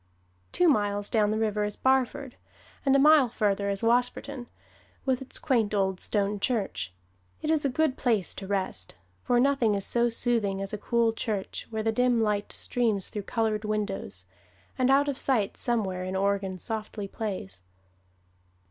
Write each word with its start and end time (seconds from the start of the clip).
Two 0.51 0.67
miles 0.67 1.11
down 1.11 1.29
the 1.29 1.37
river 1.37 1.63
is 1.63 1.75
Barford, 1.75 2.35
and 2.83 2.95
a 2.95 2.97
mile 2.97 3.29
farther 3.29 3.69
is 3.69 3.83
Wasperton, 3.83 4.47
with 5.05 5.21
its 5.21 5.37
quaint 5.37 5.75
old 5.75 5.99
stone 5.99 6.39
church. 6.39 6.91
It 7.43 7.51
is 7.51 7.65
a 7.65 7.69
good 7.69 7.97
place 7.97 8.33
to 8.33 8.47
rest: 8.47 8.95
for 9.21 9.39
nothing 9.39 9.75
is 9.75 9.85
so 9.85 10.09
soothing 10.09 10.59
as 10.59 10.73
a 10.73 10.77
cool 10.79 11.13
church 11.13 11.67
where 11.69 11.83
the 11.83 11.91
dim 11.91 12.19
light 12.19 12.51
streams 12.51 13.09
through 13.11 13.21
colored 13.29 13.63
windows, 13.63 14.25
and 14.75 14.89
out 14.89 15.07
of 15.07 15.19
sight 15.19 15.55
somewhere 15.55 16.01
an 16.03 16.15
organ 16.15 16.57
softly 16.57 17.07
plays. 17.07 17.61